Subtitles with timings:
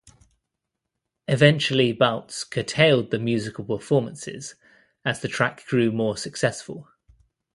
[1.27, 4.55] Eventually Baltes curtailed the musical performances
[5.05, 6.87] as the track grew more successful.